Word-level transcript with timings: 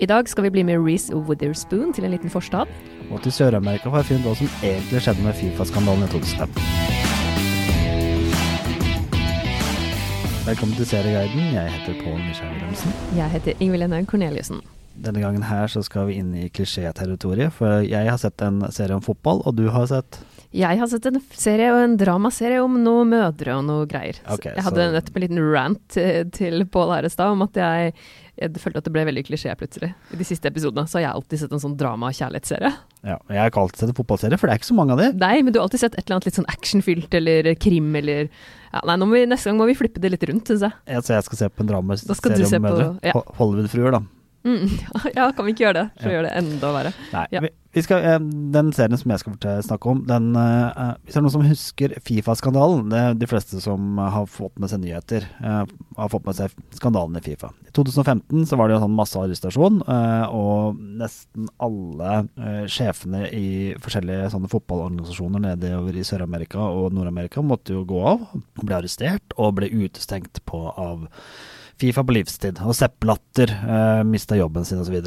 I 0.00 0.06
dag 0.06 0.28
skal 0.28 0.44
vi 0.44 0.50
bli 0.50 0.62
med 0.62 0.78
Reece 0.86 1.16
Witherspoon 1.16 1.92
til 1.92 2.04
en 2.06 2.12
liten 2.14 2.30
forstad. 2.30 2.70
Og 3.10 3.22
til 3.22 3.32
Sør-Amerika 3.34 3.90
for 3.90 3.98
å 3.98 4.06
finne 4.06 4.22
ut 4.22 4.28
hva 4.28 4.34
som 4.38 4.52
egentlig 4.62 5.00
skjedde 5.02 5.24
med 5.24 5.34
Fifa-skandalen 5.34 6.04
i 6.06 6.10
2005. 6.12 6.52
Velkommen 10.46 10.78
til 10.78 10.86
Serieguiden. 10.86 11.50
Jeg 11.56 11.74
heter 11.74 11.98
Pål 12.04 12.14
Michael 12.20 12.54
Wilhelmsen. 12.54 12.94
Jeg 13.18 13.34
heter 13.34 13.58
Ingvild 13.58 13.88
Enhaug 13.88 14.06
Corneliussen. 14.12 14.62
Denne 14.94 15.24
gangen 15.24 15.42
her 15.50 15.66
så 15.66 15.82
skal 15.82 16.06
vi 16.12 16.20
inn 16.22 16.30
i 16.30 16.46
klisjéterritoriet, 16.46 17.50
for 17.58 17.82
jeg 17.82 18.06
har 18.06 18.22
sett 18.22 18.38
en 18.46 18.62
serie 18.70 18.94
om 18.94 19.02
fotball, 19.02 19.42
og 19.50 19.58
du 19.58 19.66
har 19.74 19.90
sett 19.90 20.22
Jeg 20.56 20.78
har 20.80 20.88
sett 20.88 21.04
en 21.10 21.18
serie 21.36 21.68
og 21.74 21.82
en 21.84 21.96
dramaserie 22.00 22.62
om 22.64 22.78
noen 22.80 23.10
mødre 23.12 23.58
og 23.58 23.66
noe 23.68 23.84
greier. 23.90 24.16
Okay, 24.32 24.54
jeg 24.56 24.64
hadde 24.64 24.80
så- 24.86 24.94
nettopp 24.94 25.16
en 25.16 25.22
liten 25.26 25.52
rant 25.52 25.82
til, 25.92 26.30
til 26.30 26.64
Pål 26.64 26.94
her 26.94 27.08
om 27.28 27.42
at 27.42 27.52
jeg, 27.54 27.92
jeg 28.40 28.52
følte 28.54 28.78
at 28.78 28.84
det 28.84 28.92
ble 28.94 29.04
veldig 29.04 29.26
klisjé 29.28 29.52
plutselig. 29.60 29.92
I 30.12 30.16
de 30.16 30.24
siste 30.24 30.48
episodene 30.48 30.86
så 30.88 30.98
har 30.98 31.04
jeg 31.04 31.12
alltid 31.14 31.38
sett 31.42 31.52
en 31.52 31.60
sånn 31.60 31.76
drama- 31.76 32.08
og 32.08 32.14
kjærlighetsserie. 32.16 32.72
Ja, 33.04 33.18
jeg 33.28 33.38
har 33.38 33.50
ikke 33.50 33.60
alltid 33.60 33.78
sett 33.78 33.88
en 33.92 33.94
fotballserie, 34.00 34.38
for 34.38 34.46
det 34.48 34.54
er 34.56 34.58
ikke 34.62 34.72
så 34.72 34.78
mange 34.80 34.92
av 34.92 34.98
de. 34.98 35.12
Nei, 35.20 35.42
men 35.42 35.52
du 35.52 35.58
har 35.60 35.68
alltid 35.68 35.80
sett 35.80 35.94
et 35.98 36.06
eller 36.06 36.16
annet 36.16 36.24
litt 36.30 36.40
sånn 36.40 36.48
actionfylt 36.48 37.12
eller 37.20 37.54
krim 37.60 37.94
eller 37.94 38.28
ja, 38.72 38.80
Nei, 38.84 38.96
vi, 39.12 39.26
neste 39.26 39.44
gang 39.52 39.58
må 39.60 39.66
vi 39.68 39.74
flippe 39.76 40.00
det 40.00 40.10
litt 40.12 40.24
rundt, 40.28 40.48
syns 40.48 40.60
jeg. 40.64 40.72
Ja, 40.88 41.00
så 41.00 41.14
jeg 41.16 41.24
skal 41.24 41.38
se 41.38 41.48
på 41.52 41.60
en 41.60 41.68
dramaserie 41.74 42.46
se 42.48 42.58
mødre. 42.58 42.96
på- 43.00 43.04
ja. 43.04 43.12
Hollywood-fruer, 43.36 43.92
da. 43.92 44.00
Mm, 44.46 44.68
ja, 45.16 45.30
kan 45.34 45.44
vi 45.48 45.52
ikke 45.54 45.64
gjøre 45.66 45.80
det? 45.82 45.86
For 45.98 46.08
å 46.08 46.12
Ja. 46.12 46.18
gjøre 46.18 46.28
det 46.28 46.36
enda 46.38 46.68
verre. 46.72 46.92
Nei, 47.12 47.24
Ja. 47.34 47.40
vi, 47.74 47.82
skal, 47.82 47.98
eh, 48.06 48.18
den 48.54 48.70
serien 48.72 48.96
som 48.98 49.10
jeg 49.10 49.18
skal 49.20 49.34
snakke 49.66 49.90
om, 49.90 50.04
den 50.06 50.28
uh, 50.36 50.94
Hvis 51.04 51.14
det 51.14 51.18
er 51.18 51.24
noen 51.26 51.34
som 51.34 51.42
husker 51.46 51.94
Fifa-skandalen, 52.06 52.88
det 52.92 52.98
er 53.02 53.14
de 53.18 53.26
fleste 53.28 53.60
som 53.60 53.98
har 53.98 54.26
fått 54.30 54.58
med 54.62 54.70
seg 54.70 54.80
nyheter, 54.84 55.26
uh, 55.42 55.64
har 55.98 56.08
fått 56.12 56.24
med 56.24 56.38
seg 56.38 56.54
skandalen 56.78 57.18
i 57.18 57.24
Fifa. 57.26 57.50
I 57.66 57.74
2015 57.76 58.46
så 58.46 58.56
var 58.56 58.68
det 58.70 58.78
jo 58.78 58.84
sånn 58.86 58.96
massearrestasjon, 58.96 59.82
uh, 59.88 60.26
og 60.32 60.78
nesten 61.02 61.50
alle 61.60 62.14
sjefene 62.70 63.26
i 63.34 63.74
forskjellige 63.82 64.30
sånne 64.32 64.48
fotballorganisasjoner 64.54 65.42
nedover 65.50 65.98
i 65.98 66.06
Sør-Amerika 66.06 66.62
og 66.62 66.92
Nord-Amerika 66.96 67.42
måtte 67.44 67.74
jo 67.74 67.84
gå 67.84 68.00
av, 68.14 68.26
ble 68.62 68.78
arrestert 68.78 69.34
og 69.36 69.56
ble 69.58 69.68
utestengt 69.74 70.40
på 70.48 70.62
av 70.78 71.08
Fifa 71.78 72.02
på 72.04 72.14
livstid. 72.16 72.58
Og 72.66 72.74
Sepp 72.74 73.04
Latter 73.06 73.52
eh, 73.54 74.02
mista 74.08 74.36
jobben 74.38 74.64
sin 74.66 74.80
osv. 74.82 74.98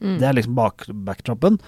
Mm. 0.00 0.16
Det 0.20 0.26
er 0.28 0.36
liksom 0.36 0.54
bak, 0.56 0.86
backdropen. 1.06 1.58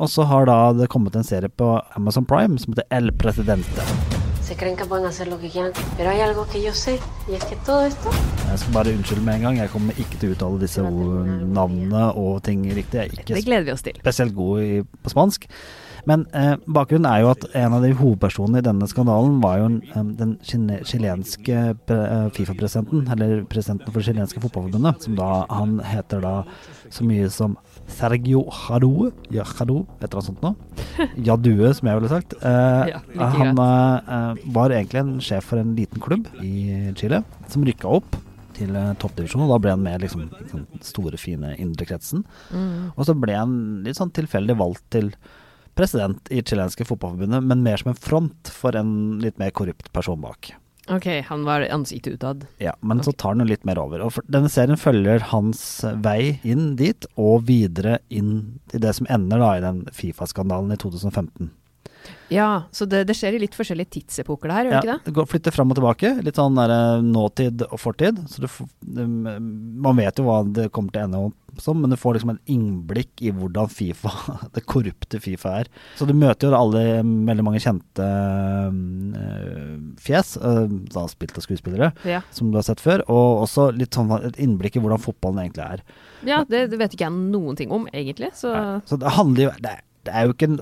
Og 0.00 0.08
så 0.08 0.24
har 0.24 0.46
da 0.48 0.72
det 0.72 0.88
kommet 0.88 1.16
en 1.18 1.26
serie 1.26 1.50
på 1.52 1.74
Amazon 1.98 2.24
Prime 2.24 2.56
som 2.58 2.72
heter 2.72 2.86
El 2.96 3.12
Presidente. 3.20 3.84
Se 4.42 4.56
creen 4.58 4.74
que 4.76 4.86
pueden 4.88 5.06
hacer 5.06 5.28
lo 5.28 5.36
que 5.38 5.50
quieran, 5.52 5.70
pero 5.96 6.10
hay 6.10 6.22
algo 6.24 6.46
que 6.50 6.62
yo 6.62 6.72
sé, 6.74 6.96
y 7.28 7.34
es 7.36 7.44
que 7.44 7.54
todo 7.66 7.84
esto 7.86 8.10
Jeg 8.48 8.58
skal 8.58 8.72
bare 8.74 8.94
unnskylde 8.96 9.22
med 9.22 9.34
en 9.36 9.42
gang, 9.44 9.58
jeg 9.60 9.70
kommer 9.70 9.94
ikke 10.00 10.18
til 10.18 10.32
å 10.32 10.34
uttale 10.34 10.58
disse 10.58 10.82
navnene 10.82 12.08
og 12.18 12.40
ting 12.42 12.64
riktig. 12.74 12.98
Jeg 12.98 13.12
er 13.12 13.20
ikke 13.20 13.36
Det 13.36 13.44
gleder 13.46 13.68
vi 13.68 13.72
oss 13.76 13.84
til. 13.86 14.00
spesielt 14.02 14.34
god 14.34 14.62
i, 14.64 14.82
på 15.04 15.12
spansk. 15.12 15.46
Men 16.08 16.26
eh, 16.36 16.54
bakgrunnen 16.70 17.08
er 17.10 17.24
jo 17.24 17.30
at 17.32 17.46
en 17.58 17.76
av 17.76 17.84
de 17.84 17.92
hovedpersonene 17.98 18.62
i 18.62 18.66
denne 18.66 18.88
skandalen 18.90 19.40
var 19.42 19.60
jo 19.60 19.68
en, 19.70 20.12
den 20.18 20.36
chilenske 20.44 21.58
eh, 21.74 22.28
Fifa-presidenten, 22.36 23.04
eller 23.12 23.42
presidenten 23.50 23.90
for 23.90 24.00
det 24.00 24.08
chilenske 24.10 24.42
fotballforbundet, 24.42 25.06
som 25.06 25.18
da 25.18 25.30
Han 25.50 25.78
heter 25.84 26.22
da 26.24 26.34
så 26.90 27.04
mye 27.06 27.28
som 27.32 27.56
Sergio 27.90 28.44
Jadue, 28.46 29.10
ja, 29.34 29.44
Jadue, 29.44 29.84
et 29.98 30.06
eller 30.06 30.20
annet 30.20 30.28
sånt 30.30 30.42
noe. 30.44 31.08
Jadue, 31.28 31.72
som 31.76 31.90
jeg 31.90 32.00
ville 32.00 32.12
sagt. 32.12 32.36
Eh, 32.40 32.90
Ja, 32.90 33.00
han 33.34 33.58
eh, 33.60 34.42
var 34.54 34.72
egentlig 34.74 35.02
en 35.02 35.14
sjef 35.22 35.50
for 35.50 35.60
en 35.60 35.74
liten 35.76 36.02
klubb 36.02 36.28
i 36.42 36.92
Chile, 36.98 37.22
som 37.50 37.64
rykka 37.66 37.90
opp 38.00 38.16
til 38.56 38.76
eh, 38.76 38.92
toppdivisjonen. 39.00 39.46
og 39.46 39.54
Da 39.54 39.60
ble 39.64 39.74
han 39.74 39.84
med 39.84 40.04
liksom, 40.04 40.26
den 40.52 40.66
store, 40.86 41.20
fine 41.20 41.54
indre 41.60 41.86
kretsen. 41.88 42.24
Mm. 42.50 42.90
Og 42.94 43.06
så 43.08 43.16
ble 43.18 43.36
han 43.36 43.54
litt 43.86 43.98
sånn 44.00 44.14
tilfeldig 44.16 44.58
valgt 44.60 44.86
til 44.94 45.12
president 45.80 46.28
i 46.30 46.42
chilenske 46.44 46.84
fotballforbundet, 46.84 47.44
men 47.44 47.64
mer 47.64 47.80
som 47.80 47.94
en 47.94 48.02
front 48.08 48.52
for 48.52 48.76
en 48.76 48.92
litt 49.22 49.40
mer 49.40 49.54
korrupt 49.56 49.88
person 49.96 50.20
bak. 50.20 50.52
Ok, 50.90 51.06
han 51.26 51.44
var 51.44 51.62
ansiktet 51.70 52.12
utad. 52.18 52.46
Ja, 52.58 52.74
Men 52.80 53.02
så 53.02 53.12
tar 53.12 53.28
han 53.28 53.44
jo 53.44 53.46
litt 53.46 53.64
mer 53.64 53.78
over. 53.78 54.02
Og 54.02 54.16
denne 54.26 54.50
serien 54.50 54.80
følger 54.80 55.22
hans 55.30 55.62
vei 56.02 56.40
inn 56.42 56.74
dit, 56.80 57.06
og 57.20 57.46
videre 57.46 58.00
inn 58.08 58.60
i 58.74 58.80
det 58.82 58.96
som 58.98 59.06
ender 59.12 59.38
da 59.42 59.54
i 59.56 59.64
den 59.64 59.84
Fifa-skandalen 59.94 60.74
i 60.74 60.80
2015. 60.80 61.52
Ja, 62.30 62.62
så 62.70 62.86
det, 62.86 63.04
det 63.08 63.14
skjer 63.18 63.36
i 63.36 63.40
litt 63.42 63.56
forskjellige 63.58 63.90
tidsepoker 63.96 64.50
der, 64.50 64.68
gjør 64.68 64.72
det 64.72 64.80
ikke 64.80 64.92
det? 64.92 65.06
det 65.06 65.14
går, 65.16 65.26
flytter 65.30 65.54
fram 65.54 65.72
og 65.72 65.78
tilbake. 65.78 66.12
Litt 66.26 66.38
sånn 66.38 66.58
der, 66.58 66.72
eh, 66.74 67.02
nåtid 67.02 67.64
og 67.66 67.78
fortid. 67.82 68.20
Så 68.30 68.44
du, 68.44 68.48
um, 69.02 69.26
man 69.82 69.98
vet 69.98 70.18
jo 70.18 70.26
hva 70.28 70.40
det 70.46 70.68
kommer 70.74 70.94
til 70.94 71.02
å 71.02 71.08
ende 71.08 71.22
opp 71.28 71.39
som, 71.64 71.80
men 71.80 71.92
du 71.92 71.98
får 72.00 72.16
liksom 72.18 72.32
en 72.34 72.40
innblikk 72.50 73.22
i 73.24 73.32
hvordan 73.34 73.70
Fifa, 73.72 74.12
det 74.54 74.64
korrupte 74.68 75.20
Fifa 75.22 75.56
er. 75.62 75.70
Så 75.98 76.08
du 76.08 76.14
møter 76.16 76.50
jo 76.50 76.58
alle 76.58 76.84
veldig 77.04 77.46
mange 77.46 77.62
kjente 77.62 78.06
øh, 78.06 79.76
fjes, 80.00 80.36
øh, 80.40 80.64
da 80.94 81.04
spilte 81.10 81.44
skuespillere, 81.44 81.92
Ja, 82.08 82.22
som 82.34 82.50
du 82.50 82.58
har 82.60 82.66
sett 82.66 82.82
før, 82.82 83.04
og 83.08 83.44
også 83.44 83.70
litt 83.76 83.96
sånn 83.96 84.12
et 84.20 84.40
innblikk 84.40 84.78
i 84.78 84.82
hvordan 84.84 85.02
fotballen 85.02 85.44
egentlig 85.44 85.66
er. 85.66 85.84
ja 86.26 86.42
det, 86.48 86.66
det 86.72 86.80
vet 86.80 86.96
ikke 86.96 87.08
jeg 87.08 87.30
noen 87.30 87.58
ting 87.58 87.72
om, 87.74 87.86
egentlig. 87.92 88.32
Så 88.36 88.52
Så 88.88 88.98
det 89.00 89.16
handler 89.16 89.48
jo 89.50 89.54
Det 89.60 89.78
det 90.06 90.14
er 90.16 90.26
jo 90.26 90.34
ikke 90.34 90.48
en 90.48 90.58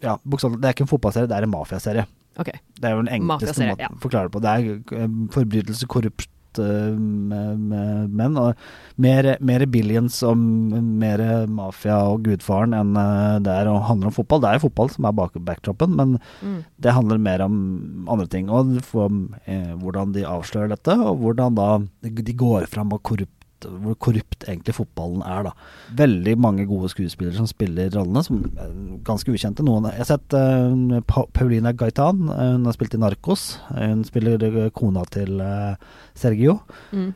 ja, 0.00 0.16
det 0.24 0.64
er 0.64 0.72
ikke 0.72 0.86
en 0.86 0.90
fotballserie, 0.90 1.28
det 1.28 1.36
er 1.36 1.44
en 1.44 1.52
mafiaserie. 1.52 2.06
Okay. 2.40 2.60
Det 2.78 2.88
er 2.88 2.94
jo 2.94 3.02
den 3.02 3.10
enkleste 3.18 3.66
måten 3.68 3.98
å 3.98 4.00
forklare 4.00 4.30
det 4.30 4.32
på. 4.32 4.40
Det 4.40 4.52
er 4.52 5.00
eh, 5.02 5.16
forbrytelse, 5.34 5.88
korrupt 5.90 6.29
eh, 6.58 6.90
med, 6.98 7.58
med 7.70 8.10
menn. 8.10 8.36
Og 8.40 8.54
mer, 9.00 9.36
mer 9.40 9.64
billions 9.70 10.22
og 10.26 10.36
mer 10.36 11.22
mafia 11.46 12.00
og 12.10 12.24
gudfaren 12.26 12.74
enn 12.74 12.96
eh, 12.98 13.38
det 13.46 13.54
er 13.54 13.70
å 13.70 13.78
handle 13.86 14.10
om 14.10 14.16
fotball. 14.16 14.40
Det 14.42 14.50
er 14.50 14.58
jo 14.58 14.66
fotball 14.68 14.90
som 14.90 15.06
er 15.06 15.16
bak 15.20 15.38
backdropen, 15.38 15.94
men 15.96 16.18
Mm. 16.40 16.64
det 16.80 16.92
handler 16.94 17.18
mer 17.18 17.42
om 17.44 18.06
andre 18.08 18.26
ting. 18.26 18.48
Og 18.50 18.80
for, 18.82 19.10
eh, 19.46 19.74
hvordan 19.76 20.12
de 20.12 20.22
avslører 20.24 20.68
dette, 20.72 20.94
og 20.98 21.18
hvordan 21.20 21.54
da 21.54 21.68
de 22.02 22.32
går 22.32 22.66
fram 22.66 22.92
og 22.92 23.02
korrupt 23.02 23.39
hvor 23.68 23.96
korrupt 24.00 24.44
egentlig 24.48 24.74
fotballen 24.76 25.24
er, 25.26 25.48
da. 25.48 25.52
Veldig 25.98 26.34
mange 26.40 26.66
gode 26.68 26.88
skuespillere 26.92 27.36
som 27.36 27.48
spiller 27.50 27.90
rollene, 27.94 28.22
som 28.24 28.40
er 28.56 28.70
ganske 29.06 29.32
ukjente. 29.34 29.64
Noen 29.66 29.88
Jeg 29.90 30.02
har 30.02 30.10
sett 30.12 30.36
uh, 30.36 31.00
Pa- 31.10 31.26
Paulina 31.36 31.72
Gaitan, 31.76 32.22
eh, 32.30 32.54
hun 32.54 32.64
har 32.68 32.76
spilt 32.76 32.94
i 32.96 33.00
Narkos. 33.02 33.58
Hun 33.74 34.04
spiller 34.08 34.42
eh, 34.48 34.70
kona 34.76 35.04
til 35.12 35.42
uh, 35.44 35.74
Sergio. 36.14 36.60
Mm. 36.92 37.12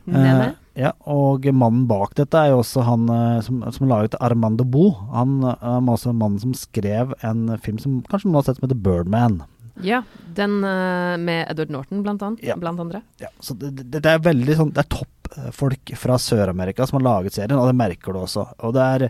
Ja, 0.75 0.91
og 1.07 1.45
mannen 1.55 1.85
bak 1.87 2.17
dette 2.19 2.35
er 2.35 2.51
jo 2.51 2.59
også 2.59 2.83
han 2.83 3.05
som, 3.45 3.61
som 3.71 3.87
la 3.87 4.01
ut 4.03 4.17
Armando 4.19 4.65
Bo. 4.67 4.89
Han 5.13 5.37
var 5.39 5.93
også 5.93 6.11
mannen 6.11 6.41
som 6.41 6.51
skrev 6.57 7.13
en 7.23 7.45
film 7.63 7.79
som 7.79 8.01
kanskje 8.09 8.27
noen 8.27 8.41
har 8.41 8.49
sett 8.49 8.59
som 8.59 8.67
heter 8.67 8.81
Birdman. 8.83 9.37
Ja, 9.83 10.03
den 10.37 10.63
eh, 10.63 11.15
med 11.19 11.49
Edward 11.51 11.73
Norton, 11.73 12.03
blant, 12.05 12.21
annet, 12.23 12.43
Ja. 12.43 12.55
blant 12.55 12.79
andre. 12.79 13.01
Ja, 13.19 13.27
så 13.43 13.57
det, 13.59 13.73
det, 13.81 13.99
det 13.99 14.05
er 14.13 14.21
veldig 14.23 14.55
sånn 14.55 14.69
Det 14.75 14.85
er 14.85 14.93
toppfolk 14.93 15.91
fra 15.99 16.15
Sør-Amerika 16.21 16.87
som 16.87 17.01
har 17.01 17.07
laget 17.09 17.35
serien, 17.35 17.57
og 17.59 17.67
det 17.67 17.75
merker 17.75 18.15
du 18.15 18.21
også. 18.21 18.45
Og 18.63 18.73
det 18.77 18.85
er 18.85 19.09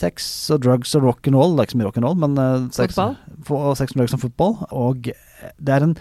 sex 0.00 0.28
og 0.54 0.60
drugs 0.62 0.94
og 0.94 1.02
rock'n'roll. 1.08 1.56
Det 1.56 1.64
er 1.64 1.66
ikke 1.66 1.74
så 1.74 1.80
mye 1.80 1.88
rock'n'roll, 1.90 2.20
men 2.22 2.38
eh, 2.38 2.68
sex, 2.76 2.96
og 3.02 3.76
sex 3.80 3.96
og 3.96 3.98
drugs 3.98 4.14
og 4.14 4.22
fotball. 4.28 4.54
Og 4.70 5.10
det 5.10 5.74
er 5.74 5.82
en 5.88 5.96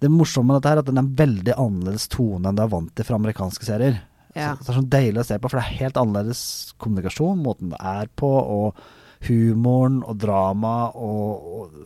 Det 0.00 0.08
morsomme 0.10 0.52
med 0.54 0.62
dette 0.62 0.70
her, 0.72 0.80
er 0.80 0.84
at 0.86 0.88
den 0.88 0.98
er 1.00 1.04
en 1.04 1.14
veldig 1.18 1.54
annerledes 1.58 2.08
tone 2.08 2.48
enn 2.48 2.56
det 2.56 2.64
er 2.64 2.72
vant 2.72 2.92
til 2.96 3.04
fra 3.08 3.20
amerikanske 3.20 3.66
serier. 3.68 4.00
Ja. 4.34 4.54
Så, 4.56 4.64
så 4.64 4.66
det 4.66 4.72
er 4.72 4.80
sånn 4.80 4.90
deilig 4.96 5.20
å 5.22 5.28
se 5.28 5.38
på, 5.38 5.50
for 5.52 5.60
det 5.60 5.66
er 5.68 5.80
helt 5.84 5.98
annerledes 6.00 6.42
kommunikasjon, 6.82 7.42
måten 7.44 7.70
det 7.74 7.78
er 7.82 8.08
på, 8.18 8.30
og 8.30 8.80
humoren 9.28 10.02
og 10.04 10.18
drama 10.22 10.76
og, 10.94 11.50
og? 11.58 11.82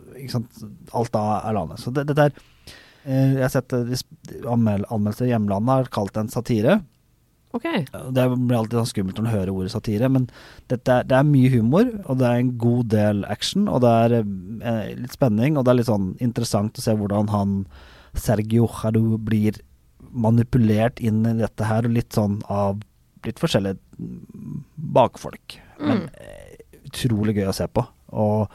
Alt 0.98 1.12
da 1.14 1.24
er 1.46 1.54
landet. 1.54 1.80
Så 1.80 1.92
det, 1.94 2.08
dette 2.10 2.24
er 2.26 2.38
eh, 3.04 3.34
Jeg 3.38 3.44
har 3.44 3.52
sett 3.54 3.74
eh, 3.76 4.00
anmel 4.50 4.86
anmeldelser 4.88 5.28
i 5.28 5.32
hjemlandet 5.32 5.74
har 5.74 5.92
kalt 5.94 6.14
det 6.16 6.24
en 6.24 6.32
satire. 6.32 6.80
Ok. 7.56 7.64
Det 8.12 8.24
blir 8.34 8.56
alltid 8.58 8.76
sånn 8.76 8.90
skummelt 8.90 9.18
når 9.18 9.24
du 9.24 9.32
hører 9.32 9.52
ordet 9.54 9.72
satire, 9.72 10.10
men 10.12 10.26
dette 10.68 10.98
det 11.08 11.16
er 11.16 11.28
mye 11.28 11.48
humor, 11.54 11.88
og 12.04 12.18
det 12.20 12.26
er 12.28 12.42
en 12.42 12.50
god 12.60 12.90
del 12.92 13.22
action, 13.32 13.70
og 13.72 13.80
det 13.84 13.92
er 14.02 14.16
eh, 14.18 14.90
litt 14.98 15.16
spenning, 15.16 15.56
og 15.56 15.64
det 15.64 15.72
er 15.72 15.80
litt 15.80 15.88
sånn 15.88 16.10
interessant 16.24 16.76
å 16.76 16.84
se 16.84 16.96
hvordan 16.98 17.32
han 17.32 17.54
Sergio 18.18 18.68
Jadu 18.68 19.16
blir 19.22 19.62
manipulert 20.12 21.00
inn 21.00 21.24
i 21.26 21.38
dette 21.40 21.68
her, 21.68 21.88
og 21.88 21.96
litt 21.96 22.16
sånn 22.16 22.40
av 22.52 22.82
litt 23.26 23.40
forskjellige 23.40 23.78
mm, 23.96 24.60
bakfolk. 24.94 25.58
Men 25.80 26.06
eh, 26.20 26.37
utrolig 26.88 27.36
gøy 27.38 27.48
å 27.50 27.54
se 27.56 27.68
på. 27.68 27.86
Og 28.12 28.48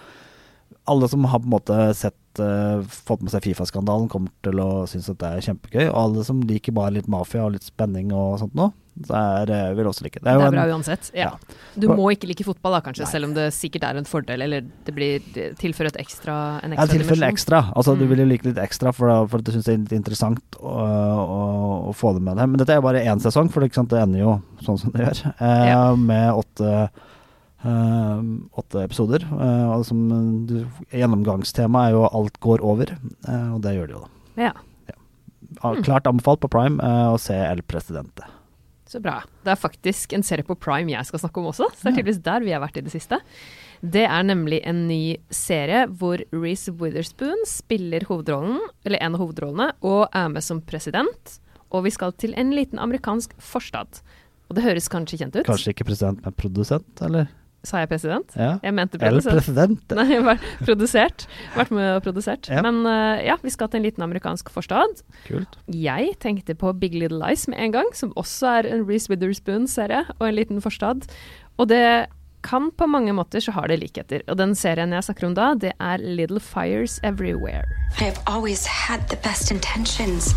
alle 0.92 1.08
som 1.08 1.24
har 1.32 1.40
på 1.40 1.48
en 1.48 1.54
måte 1.56 1.76
sett 1.96 2.40
eh, 2.44 2.82
fått 3.08 3.22
med 3.24 3.32
seg 3.32 3.46
Fifa-skandalen, 3.46 4.10
kommer 4.12 4.34
til 4.44 4.60
å 4.60 4.84
synes 4.90 5.08
at 5.14 5.20
det 5.22 5.30
er 5.38 5.46
kjempegøy. 5.48 5.86
Og 5.94 6.00
alle 6.02 6.24
som 6.28 6.42
liker 6.44 6.76
bare 6.76 6.92
litt 6.98 7.08
mafia 7.08 7.46
og 7.46 7.54
litt 7.56 7.64
spenning 7.64 8.12
og 8.12 8.40
sånt 8.42 8.56
noe, 8.58 8.74
Så 9.08 9.16
er, 9.18 9.50
eh, 9.50 9.72
vil 9.74 9.88
også 9.90 10.04
like. 10.06 10.20
Det 10.22 10.28
er, 10.30 10.36
jo 10.38 10.50
bra 10.54 10.64
en, 10.68 10.74
uansett. 10.76 11.08
Ja. 11.18 11.32
ja. 11.32 11.56
Du 11.82 11.88
må 11.90 12.12
ikke 12.14 12.28
like 12.30 12.44
fotball, 12.46 12.76
da, 12.76 12.82
kanskje, 12.86 13.08
Nei. 13.08 13.12
selv 13.14 13.26
om 13.26 13.32
det 13.34 13.48
sikkert 13.56 13.88
er 13.88 13.98
en 13.98 14.06
fordel, 14.06 14.44
eller 14.46 14.68
det 14.86 14.94
blir 14.94 15.24
det 15.34 15.48
tilfører 15.58 15.90
en 15.96 16.04
ekstra, 16.04 16.36
en 16.62 16.76
Ja, 16.76 16.84
ekstra 16.84 17.00
dimensjon. 17.00 17.26
ekstra. 17.32 17.62
Altså, 17.74 17.96
Du 17.98 18.04
Mm. 18.06 18.10
vil 18.12 18.20
jo 18.20 18.26
like 18.34 18.46
litt 18.46 18.58
ekstra 18.62 18.94
for, 18.94 19.08
da- 19.08 19.26
for 19.26 19.38
at 19.40 19.46
du 19.46 19.52
syns 19.52 19.66
det 19.66 19.74
er 19.74 19.78
litt 19.82 19.96
interessant 19.98 20.44
å, 20.60 20.76
å, 21.24 21.90
å 21.90 21.96
få 21.96 22.14
det 22.14 22.22
med 22.22 22.38
deg. 22.38 22.50
Men 22.50 22.58
dette 22.62 22.70
er 22.76 22.82
jo 22.82 22.86
bare 22.86 23.02
én 23.02 23.20
sesong, 23.24 23.50
for 23.50 23.62
det, 23.62 23.74
sant, 23.74 23.90
det 23.90 24.04
ender 24.04 24.20
jo 24.20 24.36
sånn 24.62 24.78
som 24.80 24.92
det 24.92 25.08
gjør. 25.08 25.34
Eh. 25.42 25.96
Med 25.96 26.34
åtte, 26.44 26.90
åtte 27.64 28.84
episoder. 28.84 29.24
Eh, 29.24 29.72
og 29.72 29.86
som 29.88 30.04
du, 30.48 30.66
Gjennomgangstemaet 30.92 31.90
er 31.90 31.96
jo 31.96 32.04
'alt 32.10 32.40
går 32.40 32.60
over', 32.60 32.92
eh, 33.28 33.50
og 33.54 33.62
det 33.62 33.76
gjør 33.78 33.88
det 33.88 33.96
jo, 33.96 34.04
da. 34.04 34.44
Ja, 34.44 34.54
Ja, 35.62 35.70
Mm. 35.70 35.84
Klart 35.84 36.08
anbefalt 36.08 36.40
på 36.42 36.50
Prime 36.50 36.82
eh, 36.82 37.14
å 37.14 37.20
se 37.20 37.34
El 37.34 37.62
Presidente. 37.62 38.24
så 38.88 39.00
bra. 39.02 39.24
Det 39.44 39.52
er 39.52 39.56
faktisk 39.56 40.14
en 40.14 40.22
serie 40.24 40.44
på 40.44 40.56
Prime 40.56 40.92
jeg 40.92 41.06
skal 41.06 41.20
snakke 41.20 41.40
om 41.40 41.48
også, 41.50 41.66
så 41.74 41.82
det 41.82 41.92
er 41.94 41.96
tydeligvis 42.04 42.24
der 42.24 42.40
vi 42.42 42.52
har 42.52 42.62
vært 42.62 42.78
i 42.78 42.82
det 42.82 42.92
siste. 42.92 43.20
Det 43.82 44.04
er 44.06 44.24
nemlig 44.24 44.62
en 44.64 44.88
ny 44.88 45.18
serie 45.32 45.88
hvor 45.88 46.22
Reece 46.32 46.70
Witherspoon 46.72 47.42
spiller 47.46 48.06
hovedrollen, 48.06 48.60
eller 48.86 49.02
en 49.02 49.16
av 49.16 49.20
hovedrollene, 49.20 49.72
og 49.82 50.10
er 50.14 50.28
med 50.30 50.44
som 50.44 50.62
president. 50.62 51.40
Og 51.72 51.84
vi 51.86 51.90
skal 51.90 52.14
til 52.14 52.34
en 52.38 52.52
liten 52.52 52.78
amerikansk 52.78 53.34
forstad. 53.42 54.02
Og 54.50 54.56
det 54.56 54.64
høres 54.64 54.90
kanskje 54.90 55.18
kjent 55.24 55.36
ut? 55.36 55.46
Kanskje 55.46 55.74
ikke 55.74 55.86
president, 55.90 56.22
men 56.24 56.34
produsent, 56.34 57.02
eller? 57.02 57.28
Sa 57.64 57.80
jeg 57.80 57.88
president? 57.94 58.34
Ja. 58.36 58.58
Jeg 58.60 58.76
mente 58.76 59.00
El 59.00 59.22
president. 59.24 59.84
Nei, 59.96 60.04
Nei, 60.10 60.18
var 60.26 60.42
produsert. 60.66 61.28
Vært 61.56 61.72
med 61.72 61.94
og 61.94 62.02
produsert. 62.04 62.50
Ja. 62.52 62.60
Men 62.66 62.82
uh, 62.84 63.16
ja, 63.24 63.38
vi 63.40 63.54
skal 63.54 63.72
til 63.72 63.80
en 63.80 63.86
liten 63.88 64.04
amerikansk 64.04 64.52
forstad. 64.52 65.00
Kult. 65.30 65.56
Jeg 65.72 66.18
tenkte 66.24 66.58
på 66.60 66.74
Big 66.76 66.98
Little 66.98 67.22
Lies 67.24 67.48
med 67.48 67.62
en 67.64 67.78
gang, 67.78 67.94
som 67.96 68.12
også 68.20 68.60
er 68.60 68.70
en 68.74 68.84
Reece 68.90 69.08
Witherspoon-serie, 69.14 70.04
og 70.20 70.28
en 70.28 70.36
liten 70.36 70.60
forstad. 70.64 71.08
Og 71.56 71.72
det 71.72 72.12
kan 72.44 72.72
på 72.76 72.88
mange 72.92 73.14
måter 73.16 73.40
så 73.40 73.56
har 73.56 73.72
det 73.72 73.80
likheter. 73.80 74.22
Og 74.28 74.38
den 74.38 74.56
serien 74.56 74.92
jeg 74.92 75.08
snakker 75.08 75.30
om 75.30 75.36
da, 75.36 75.54
det 75.56 75.72
er 75.80 76.04
Little 76.04 76.44
Fires 76.44 77.00
Everywhere. 77.04 77.64
I 77.96 78.04
have 78.04 78.20
always 78.28 78.68
had 78.68 79.08
the 79.08 79.18
best 79.24 79.52
intentions. 79.52 80.36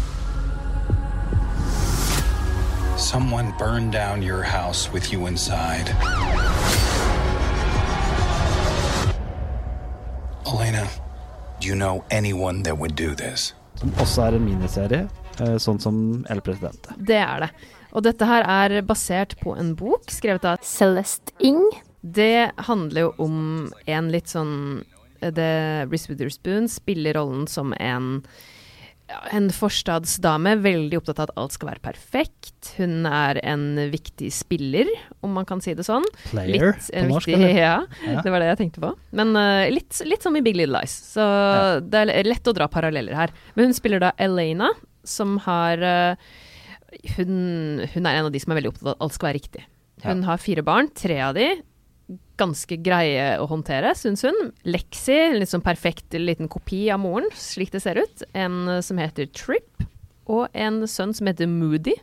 Someone 2.97 3.53
burned 3.59 3.93
down 3.93 4.23
your 4.23 4.43
house 4.43 4.93
with 4.93 5.13
you 5.13 5.27
inside. 5.27 5.91
Elena, 10.47 10.87
do 11.61 11.69
you 11.69 11.75
know 11.75 12.05
anyone 12.11 12.63
that 12.63 12.79
would 12.79 12.95
do 12.95 13.15
this? 13.15 13.55
Som 13.81 13.91
også 13.99 14.29
er 14.29 14.37
en 14.37 14.45
miniserie, 14.47 15.09
eh, 15.41 15.57
sånn 15.59 15.81
som 15.83 16.25
El 16.31 16.41
Presidente. 16.41 16.95
Det 16.97 17.19
er 17.19 17.47
det. 17.47 17.51
Og 17.93 18.05
dette 18.07 18.29
her 18.29 18.47
er 18.47 18.83
basert 18.87 19.35
på 19.41 19.57
en 19.59 19.75
bok 19.75 20.07
skrevet 20.13 20.45
av 20.47 20.63
Celeste 20.63 21.35
Ing. 21.43 21.65
Det 22.01 22.53
handler 22.69 23.09
jo 23.09 23.15
om 23.27 23.39
en 23.91 24.13
litt 24.13 24.31
sånn 24.31 24.85
det, 25.21 25.89
Reece 25.91 26.13
Witherspoon 26.13 26.69
spiller 26.71 27.17
rollen 27.17 27.47
som 27.51 27.73
en 27.81 28.21
en 29.31 29.47
forstadsdame, 29.55 30.57
veldig 30.65 30.99
opptatt 30.99 31.21
av 31.23 31.29
at 31.29 31.37
alt 31.39 31.55
skal 31.55 31.69
være 31.71 31.83
perfekt. 31.85 32.73
Hun 32.79 33.07
er 33.07 33.39
en 33.47 33.67
viktig 33.93 34.33
spiller, 34.35 34.89
om 35.23 35.37
man 35.37 35.47
kan 35.47 35.63
si 35.63 35.75
det 35.79 35.85
sånn. 35.87 36.07
Player 36.33 36.73
Litt, 36.75 36.89
på 36.91 37.05
norsk, 37.13 37.31
viktig, 37.31 37.39
eller? 37.39 37.61
ja, 37.67 37.77
Ja. 38.07 38.25
det 38.27 38.33
var 38.35 38.43
det 38.43 38.49
jeg 38.51 38.61
tenkte 38.65 38.83
på. 38.83 38.91
Men 39.19 39.31
uh, 39.39 39.69
litt, 39.71 40.01
litt 40.11 40.27
som 40.27 40.35
i 40.39 40.43
Big 40.43 40.59
Little 40.59 40.81
Lies, 40.81 40.97
så 41.15 41.23
Ja. 41.23 41.63
det 41.81 42.03
er 42.09 42.27
lett 42.27 42.51
å 42.51 42.57
dra 42.57 42.67
paralleller 42.73 43.15
her. 43.15 43.35
Men 43.55 43.71
hun 43.71 43.79
spiller 43.79 44.03
da 44.03 44.13
Elena, 44.19 44.73
som 45.07 45.39
har 45.47 45.79
uh, 45.87 46.27
hun, 47.17 47.87
hun 47.95 48.07
er 48.07 48.19
en 48.19 48.27
av 48.27 48.33
de 48.35 48.43
som 48.43 48.53
er 48.55 48.61
veldig 48.63 48.75
opptatt 48.75 48.89
av 48.91 48.95
at 48.97 49.07
alt 49.07 49.15
skal 49.19 49.31
være 49.31 49.41
riktig. 49.43 49.67
Hun 50.05 50.27
har 50.27 50.37
fire 50.43 50.63
barn, 50.67 50.91
tre 50.93 51.17
av 51.25 51.33
de 51.39 51.47
ganske 52.39 52.79
greie 52.85 53.33
å 53.41 53.49
håndtere, 53.51 53.95
syns 53.99 54.23
hun. 54.27 54.51
Lexi, 54.69 55.17
en 55.17 55.41
litt 55.41 55.51
sånn 55.51 55.65
perfekt 55.65 56.15
liten 56.15 56.51
kopi 56.53 56.85
av 56.95 57.01
moren, 57.03 57.31
slik 57.35 57.73
det 57.75 57.83
ser 57.83 57.99
ut. 57.99 58.27
En 58.37 58.79
som 58.85 59.01
heter 59.01 59.31
Trip, 59.35 59.87
og 60.31 60.47
en 60.55 60.85
sønn 60.91 61.15
som 61.17 61.31
heter 61.31 61.51
Moody, 61.51 61.97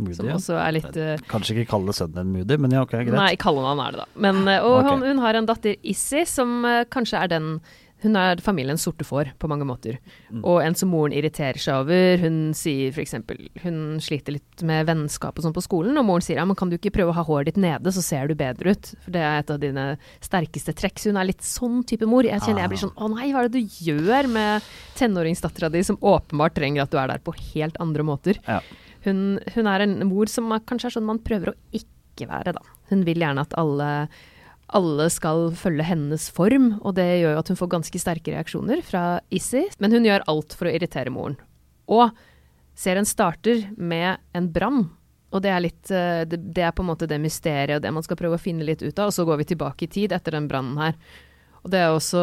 Moody, 0.00 0.16
som 0.16 0.28
ja. 0.30 0.36
også 0.38 0.56
er 0.56 0.74
litt 0.78 0.96
uh, 0.96 1.12
Kanskje 1.30 1.58
ikke 1.58 1.74
kalle 1.74 1.94
sønnen 1.96 2.22
din 2.22 2.32
Moody, 2.38 2.56
men 2.62 2.74
ja, 2.74 2.84
ok, 2.86 2.94
greit. 3.02 3.16
Nei, 3.16 3.34
kallenavn 3.40 3.82
er 3.84 3.94
det, 3.94 4.04
da. 4.04 4.22
Men, 4.26 4.42
eh, 4.48 4.64
og 4.64 4.78
okay. 4.80 4.90
hun, 4.94 5.04
hun 5.10 5.22
har 5.24 5.38
en 5.38 5.48
datter, 5.48 5.76
Issy, 5.92 6.24
som 6.28 6.60
uh, 6.66 6.82
kanskje 6.90 7.20
er 7.20 7.32
den 7.34 7.52
Hun 8.00 8.16
er 8.16 8.40
familiens 8.40 8.84
sorte 8.86 9.04
får, 9.04 9.32
på 9.38 9.48
mange 9.50 9.66
måter. 9.68 9.98
Mm. 10.30 10.40
Og 10.40 10.60
en 10.64 10.76
som 10.78 10.90
moren 10.92 11.14
irriterer 11.16 11.60
seg 11.60 11.82
over. 11.82 12.22
Hun 12.22 12.38
sier 12.56 12.94
f.eks. 12.94 13.16
Hun 13.64 13.78
sliter 14.02 14.36
litt 14.38 14.64
med 14.66 14.88
vennskap 14.88 15.36
og 15.36 15.44
sånn 15.44 15.56
på 15.56 15.64
skolen, 15.64 15.98
og 16.00 16.06
moren 16.08 16.24
sier 16.24 16.40
ja, 16.40 16.46
men 16.48 16.58
kan 16.58 16.72
du 16.72 16.78
ikke 16.78 16.94
prøve 16.96 17.12
å 17.12 17.18
ha 17.18 17.26
håret 17.26 17.52
ditt 17.52 17.60
nede, 17.60 17.92
så 17.92 18.04
ser 18.04 18.30
du 18.30 18.36
bedre 18.38 18.74
ut. 18.74 18.92
For 19.04 19.14
det 19.16 19.24
er 19.26 19.42
et 19.42 19.52
av 19.52 19.60
dine 19.62 19.86
sterkeste 20.24 20.74
trekk. 20.76 21.00
Så 21.00 21.12
hun 21.12 21.20
er 21.20 21.28
litt 21.28 21.44
sånn 21.46 21.82
type 21.88 22.08
mor. 22.08 22.28
Jeg 22.28 22.40
kjenner 22.44 22.64
jeg 22.64 22.74
blir 22.74 22.84
sånn 22.86 22.96
å 22.96 23.10
nei, 23.12 23.30
hva 23.34 23.44
er 23.44 23.50
det 23.50 23.60
du 23.60 23.80
gjør 23.90 24.30
med 24.32 24.70
tenåringsdattera 24.98 25.72
di, 25.72 25.84
som 25.86 26.00
åpenbart 26.00 26.56
trenger 26.56 26.86
at 26.86 26.94
du 26.94 27.00
er 27.00 27.12
der 27.12 27.24
på 27.24 27.36
helt 27.52 27.76
andre 27.82 28.06
måter. 28.06 28.40
Ja. 28.48 28.60
Hun, 29.04 29.40
hun 29.54 29.70
er 29.70 29.84
en 29.84 29.96
mor 30.08 30.28
som 30.28 30.50
er, 30.52 30.64
kanskje 30.68 30.90
er 30.90 30.98
sånn 30.98 31.08
man 31.08 31.22
prøver 31.24 31.52
å 31.52 31.58
ikke 31.76 32.28
være, 32.28 32.56
da. 32.56 32.64
Hun 32.90 33.04
vil 33.06 33.22
gjerne 33.22 33.44
at 33.46 33.56
alle, 33.60 33.88
alle 34.76 35.06
skal 35.12 35.48
følge 35.58 35.84
hennes 35.86 36.28
form, 36.34 36.72
og 36.80 36.94
det 36.98 37.06
gjør 37.20 37.34
jo 37.34 37.42
at 37.42 37.50
hun 37.50 37.58
får 37.58 37.70
ganske 37.74 38.00
sterke 38.02 38.34
reaksjoner 38.34 38.82
fra 38.86 39.04
Issy. 39.34 39.66
Men 39.82 39.94
hun 39.96 40.06
gjør 40.06 40.26
alt 40.30 40.56
for 40.56 40.68
å 40.68 40.74
irritere 40.74 41.12
moren. 41.14 41.36
Og 41.90 42.10
serien 42.78 43.08
starter 43.08 43.66
med 43.76 44.20
en 44.36 44.50
brann. 44.52 44.84
Og 45.30 45.42
det 45.44 45.52
er, 45.52 45.62
litt, 45.62 45.90
eh, 45.94 46.22
det, 46.26 46.62
er 46.62 46.74
på 46.74 46.82
en 46.82 46.90
måte 46.90 47.08
det 47.10 47.20
mysteriet 47.22 47.78
og 47.78 47.84
det 47.84 47.92
man 47.94 48.06
skal 48.06 48.18
prøve 48.18 48.38
å 48.38 48.42
finne 48.42 48.66
litt 48.66 48.82
ut 48.82 48.98
av. 48.98 49.10
Og 49.10 49.14
så 49.14 49.26
går 49.26 49.42
vi 49.42 49.50
tilbake 49.52 49.86
i 49.86 49.90
tid 49.90 50.14
etter 50.16 50.34
den 50.34 50.48
brannen 50.50 50.78
her. 50.80 50.98
Og 51.62 51.72
det 51.72 51.82
er 51.84 51.94
også 51.94 52.22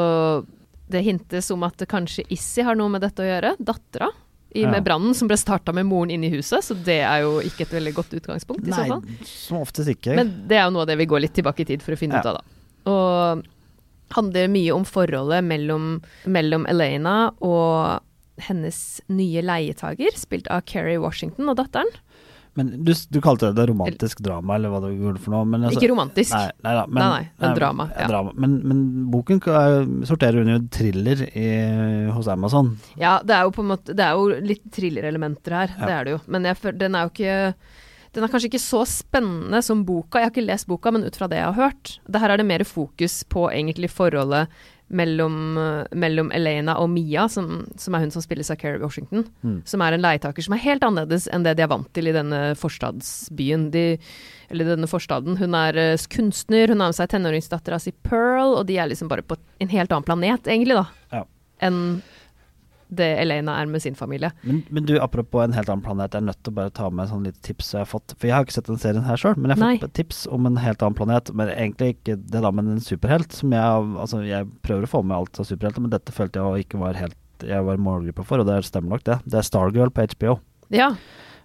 Det 0.87 1.01
hintes 1.03 1.49
om 1.51 1.65
at 1.67 1.81
kanskje 1.91 2.23
Issy 2.31 2.63
har 2.63 2.77
noe 2.79 2.87
med 2.87 3.01
dette 3.03 3.19
å 3.19 3.27
gjøre. 3.27 3.57
Dattera. 3.59 4.07
I. 4.55 4.63
Med 4.65 4.83
brannen 4.85 5.13
som 5.13 5.27
ble 5.27 5.35
starta 5.37 5.73
med 5.75 5.85
moren 5.85 6.09
inne 6.15 6.29
i 6.29 6.35
huset, 6.37 6.63
så 6.63 6.73
det 6.73 7.01
er 7.03 7.21
jo 7.25 7.39
ikke 7.45 7.65
et 7.67 7.73
veldig 7.75 7.93
godt 7.97 8.13
utgangspunkt. 8.17 8.67
i 8.67 8.71
så 8.71 8.85
fall. 8.87 9.03
Som 9.27 9.57
oftest 9.61 9.89
ikke. 9.91 10.15
Men 10.15 10.31
det 10.47 10.57
er 10.57 10.63
jo 10.65 10.71
noe 10.71 10.85
av 10.85 10.87
det 10.87 10.97
vi 10.97 11.05
går 11.05 11.19
litt 11.25 11.33
tilbake 11.35 11.61
i 11.61 11.65
tid 11.65 11.83
for 11.83 11.93
å 11.93 11.99
finne 11.99 12.15
Ja. 12.15 12.19
ut 12.23 12.25
av, 12.31 12.39
da. 12.39 12.43
Og 12.91 13.43
handler 14.15 14.47
mye 14.47 14.71
om 14.73 14.85
forholdet 14.87 15.43
mellom, 15.43 16.01
mellom 16.25 16.65
Elena 16.71 17.33
og 17.41 17.99
hennes 18.39 19.01
nye 19.09 19.41
leietager, 19.41 20.15
spilt 20.15 20.47
av 20.53 20.61
Kerry 20.65 20.95
Washington 20.97 21.49
og 21.49 21.57
datteren. 21.57 21.89
Men 22.57 22.71
du, 22.83 22.91
du 23.13 23.19
kalte 23.21 23.51
det 23.53 23.67
romantisk 23.69 24.19
drama, 24.25 24.55
eller 24.57 24.71
hva 24.73 24.79
du 24.81 24.87
gjorde 24.91 25.21
for 25.21 25.35
noe? 25.35 25.45
Men 25.45 25.67
altså- 25.67 25.77
Ikke 25.77 25.91
romantisk. 25.91 26.33
Nei, 26.33 26.51
nei, 26.65 26.73
da, 26.73 26.85
men, 26.89 27.01
Nei, 27.03 27.09
nei, 27.21 27.31
men 27.45 27.55
drama, 27.59 27.85
ja. 27.93 28.07
drama. 28.09 28.33
Men, 28.35 28.55
men 28.67 28.79
boken 29.13 29.41
sorterer 30.09 30.41
under 30.41 30.63
thriller 30.73 31.21
i, 31.37 31.47
hos 32.15 32.27
Amazon. 32.33 32.73
Ja, 32.97 33.19
det 33.23 33.35
er 33.37 33.45
jo 33.45 33.53
på 33.53 33.61
en 33.65 33.69
måte 33.75 33.93
Det 33.97 34.03
er 34.05 34.17
jo 34.17 34.39
litt 34.41 34.65
thrillerelementer 34.73 35.53
her, 35.61 35.75
det 35.77 35.93
er 35.93 36.07
det 36.07 36.15
jo. 36.17 36.21
Men 36.33 36.49
jeg, 36.49 36.73
den 36.81 36.97
er 36.97 37.05
jo 37.05 37.13
ikke 37.13 37.37
Den 38.17 38.25
er 38.25 38.31
kanskje 38.33 38.49
ikke 38.49 38.63
så 38.63 38.81
spennende 38.89 39.61
som 39.61 39.83
boka. 39.85 40.17
Jeg 40.17 40.29
har 40.29 40.33
ikke 40.33 40.47
lest 40.47 40.65
boka, 40.69 40.89
men 40.95 41.05
ut 41.05 41.15
fra 41.19 41.27
det 41.29 41.37
jeg 41.37 41.51
har 41.51 41.59
hørt. 41.59 41.99
Det 42.09 42.21
her 42.23 42.33
er 42.33 42.41
det 42.41 42.47
mer 42.49 42.63
fokus 42.65 43.19
på 43.29 43.45
egentlig 43.51 43.91
forholdet 43.93 44.47
mellom, 44.87 45.57
eh, 45.57 45.97
mellom 45.97 46.31
Elena 46.31 46.77
og 46.81 46.89
Mia, 46.89 47.27
som, 47.29 47.65
som 47.77 47.95
er 47.95 48.05
hun 48.05 48.13
som 48.13 48.23
spilles 48.23 48.51
av 48.51 48.59
Kerry 48.61 48.79
Washington. 48.83 49.25
Mm. 49.43 49.61
Som 49.67 49.83
er 49.83 49.95
en 49.95 50.03
leietaker 50.03 50.45
som 50.45 50.55
er 50.55 50.63
helt 50.63 50.85
annerledes 50.87 51.27
enn 51.33 51.45
det 51.47 51.57
de 51.57 51.65
er 51.65 51.71
vant 51.71 51.89
til 51.95 52.07
i 52.07 52.15
denne 52.15 52.41
forstadsbyen. 52.59 53.69
De, 53.73 53.85
eller 54.53 54.71
denne 54.71 54.89
forstaden. 54.89 55.39
Hun 55.41 55.57
er 55.59 55.79
eh, 55.81 56.05
kunstner, 56.13 56.71
hun 56.71 56.83
har 56.83 56.93
med 56.93 56.99
seg 56.99 57.11
tenåringsdattera 57.11 57.81
si 57.83 57.95
Pearl, 58.07 58.55
og 58.59 58.67
de 58.69 58.79
er 58.79 58.91
liksom 58.91 59.11
bare 59.11 59.25
på 59.27 59.39
en 59.63 59.73
helt 59.73 59.91
annen 59.91 60.07
planet, 60.07 60.47
egentlig, 60.47 60.79
da. 60.79 60.87
Ja. 61.19 61.25
Enn 61.67 61.81
det 62.89 63.07
Elena 63.21 63.57
er 63.61 63.69
med 63.69 63.83
sin 63.83 63.97
familie. 63.99 64.31
Men, 64.43 64.61
men 64.73 64.87
du, 64.87 64.95
apropos 65.03 65.43
en 65.43 65.55
helt 65.57 65.69
annen 65.69 65.83
planet, 65.85 66.13
jeg 66.13 66.21
er 66.23 66.27
nødt 66.29 66.41
til 66.43 66.53
å 66.53 66.57
bare 66.61 66.73
ta 66.73 66.89
med 66.93 67.11
sånn 67.11 67.27
lite 67.27 67.43
tips 67.45 67.73
jeg 67.75 67.83
har 67.83 67.89
fått. 67.89 68.15
For 68.15 68.29
jeg 68.29 68.37
har 68.37 68.47
ikke 68.47 68.57
sett 68.57 68.71
den 68.71 68.81
serien 68.81 69.07
her 69.07 69.19
sjøl, 69.19 69.37
men 69.37 69.51
jeg 69.51 69.59
har 69.59 69.73
Nei. 69.73 69.81
fått 69.83 69.95
tips 69.99 70.23
om 70.33 70.49
en 70.49 70.59
helt 70.63 70.83
annen 70.85 70.97
planet. 70.97 71.31
Men 71.37 71.51
egentlig 71.53 71.97
ikke 71.97 72.17
det 72.17 72.43
da, 72.45 72.51
men 72.55 72.73
en 72.75 72.83
superhelt. 72.83 73.35
Som 73.35 73.55
jeg 73.55 73.63
Altså, 73.97 74.21
jeg 74.25 74.47
prøver 74.65 74.85
å 74.85 74.89
få 74.91 75.01
med 75.03 75.17
alt 75.17 75.39
av 75.41 75.47
superhelter, 75.49 75.83
men 75.83 75.91
dette 75.93 76.13
følte 76.15 76.39
jeg 76.41 76.67
ikke 76.67 76.79
var 76.81 76.97
helt 76.99 77.17
jeg 77.45 77.65
var 77.67 77.77
målgruppa 77.77 78.23
for, 78.25 78.41
og 78.41 78.47
det 78.49 78.63
stemmer 78.65 78.95
nok 78.95 79.03
det. 79.05 79.19
Det 79.29 79.37
er 79.37 79.45
Stargirl 79.45 79.91
på 79.93 80.05
HBO. 80.15 80.39
Ja. 80.73 80.91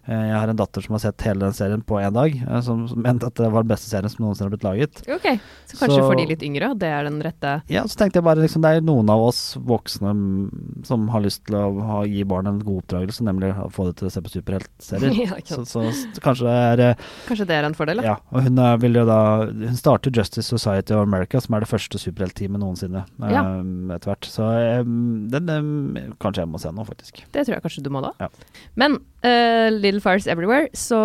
Eh, 0.03 0.23
Jeg 0.33 0.35
har 0.35 0.51
en 0.51 0.59
datter 0.59 0.83
som 0.83 0.97
har 0.97 1.03
sett 1.05 1.23
hele 1.23 1.45
den 1.45 1.55
serien 1.55 1.83
på 1.87 2.01
én 2.03 2.13
dag, 2.15 2.35
eh, 2.35 2.61
som, 2.67 2.83
mente 2.99 3.29
at 3.29 3.39
det 3.39 3.51
var 3.53 3.63
den 3.63 3.71
beste 3.71 3.87
serien 3.87 4.11
som 4.11 4.25
noensinne 4.25 4.49
har 4.49 4.55
blitt 4.57 4.67
laget. 4.67 5.03
Ok. 5.07 5.29
Så 5.71 5.79
kanskje 5.79 6.01
Så- 6.01 6.07
for 6.09 6.17
de 6.17 6.27
litt 6.27 6.43
yngre, 6.43 6.77
det 6.77 6.89
er 6.89 7.05
den 7.05 7.21
rette 7.23 7.63
Ja, 7.69 7.85
så 7.85 7.97
tenkte 7.97 8.19
jeg 8.19 8.25
bare 8.25 8.43
liksom, 8.43 8.63
det 8.63 8.71
er 8.77 8.81
noen 8.81 9.09
av 9.09 9.21
oss 9.21 9.57
voksne 9.57 10.11
mm, 10.11 10.85
som 10.85 11.07
har 11.09 11.21
lyst 11.23 11.45
til 11.47 11.55
å 11.55 11.81
ha, 11.87 12.03
gi 12.03 12.25
barn 12.25 12.49
en 12.49 12.59
god 12.59 12.83
oppdragelse, 12.83 13.23
nemlig 13.23 13.55
å 13.55 13.71
få 13.71 13.87
det 13.87 13.97
til 13.97 14.09
å 14.09 14.11
se 14.11 14.21
på 14.21 14.31
superheltserier. 14.31 15.13
Ja, 15.23 15.39
så, 15.45 15.65
så, 15.65 15.85
så, 15.93 16.21
kanskje 16.21 16.47
det 16.49 16.57
er 16.73 16.81
eh, 16.91 16.95
Kanskje 17.29 17.47
det 17.47 17.55
er 17.55 17.65
en 17.65 17.75
fordel, 17.75 18.01
da. 18.01 18.03
Ja, 18.03 18.17
og 18.33 18.43
hun 18.43 18.59
vil 18.81 18.95
jo 18.95 19.05
da 19.07 19.47
Hun 19.47 19.77
starter 19.77 20.11
Justice 20.11 20.49
Society 20.49 20.93
of 20.95 21.03
America, 21.07 21.41
som 21.41 21.55
er 21.55 21.61
det 21.61 21.69
første 21.71 21.99
superheltteamet 21.99 22.59
noensinne, 22.59 23.05
ja. 23.31 23.43
um, 23.61 23.91
etter 23.95 24.11
hvert. 24.13 24.27
Så 24.27 24.43
um, 24.83 25.29
den 25.31 25.49
um, 25.49 26.15
kanskje 26.19 26.43
jeg 26.43 26.51
må 26.51 26.59
se 26.59 26.73
nå, 26.75 26.85
faktisk. 26.89 27.23
Det 27.33 27.47
tror 27.47 27.55
jeg 27.55 27.63
kanskje 27.63 27.85
du 27.87 27.91
må 27.95 28.03
da. 28.03 28.13
Ja. 28.21 28.29
Men 28.75 28.99
eh, 29.23 29.71
Little 29.93 30.03
Fires 30.03 30.27
Everywhere, 30.31 30.71
så 30.73 30.99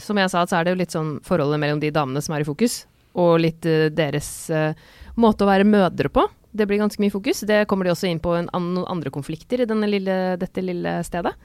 som 0.00 0.18
jeg 0.18 0.32
sa, 0.32 0.46
så 0.48 0.58
er 0.58 0.64
det 0.64 0.72
jo 0.72 0.80
litt 0.80 0.94
sånn 0.94 1.18
forholdet 1.26 1.60
mellom 1.60 1.82
de 1.82 1.92
damene 1.92 2.22
som 2.24 2.34
er 2.36 2.42
i 2.42 2.48
fokus, 2.48 2.86
og 3.16 3.36
litt 3.44 3.68
uh, 3.68 3.86
deres 3.92 4.30
uh, 4.48 4.72
måte 5.20 5.44
å 5.44 5.50
være 5.50 5.68
mødre 5.68 6.08
på. 6.12 6.24
Det 6.56 6.64
blir 6.68 6.80
ganske 6.80 7.00
mye 7.02 7.12
fokus. 7.12 7.44
Det 7.48 7.66
kommer 7.68 7.84
de 7.84 7.92
også 7.92 8.08
inn 8.08 8.22
på 8.24 8.32
en, 8.38 8.48
noen 8.48 8.88
andre 8.88 9.12
konflikter 9.12 9.60
i 9.60 9.68
lille, 9.68 10.18
dette 10.40 10.64
lille 10.64 10.98
stedet. 11.04 11.36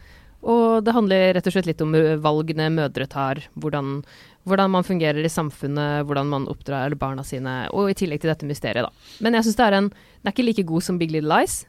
Og 0.41 0.81
det 0.85 0.93
handler 0.95 1.35
rett 1.35 1.47
og 1.47 1.53
slett 1.53 1.67
litt 1.69 1.81
om 1.85 1.93
eh, 1.97 2.15
valgene 2.21 2.69
mødre 2.73 3.05
tar, 3.09 3.43
hvordan, 3.61 3.99
hvordan 4.49 4.71
man 4.73 4.87
fungerer 4.87 5.21
i 5.21 5.29
samfunnet, 5.29 6.07
hvordan 6.09 6.31
man 6.31 6.47
oppdrar 6.49 6.95
barna 6.97 7.25
sine, 7.27 7.67
og 7.75 7.91
i 7.91 7.97
tillegg 7.97 8.23
til 8.23 8.31
dette 8.31 8.49
mysteriet, 8.49 8.87
da. 8.87 9.11
Men 9.21 9.37
jeg 9.37 9.47
syns 9.47 9.59
det 9.59 9.67
er 9.67 9.77
en 9.77 9.91
Den 9.91 10.29
er 10.29 10.35
ikke 10.35 10.47
like 10.47 10.65
god 10.69 10.85
som 10.85 10.97
Big 11.01 11.13
Little 11.13 11.29
Lies, 11.29 11.65